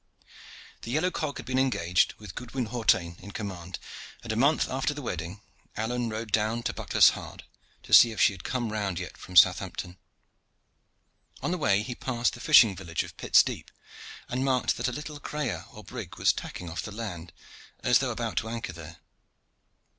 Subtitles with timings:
[0.81, 3.77] The yellow cog had been engaged, with Goodwin Hawtayne in command,
[4.23, 5.41] and a month after the wedding
[5.77, 7.43] Alleyne rode down to Bucklershard
[7.83, 9.99] to see if she had come round yet from Southampton.
[11.43, 13.69] On the way he passed the fishing village of Pitt's Deep,
[14.27, 17.31] and marked that a little creyer or brig was tacking off the land,
[17.81, 18.97] as though about to anchor there.